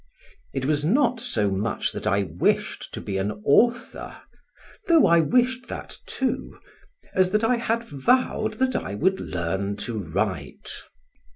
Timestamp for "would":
8.95-9.19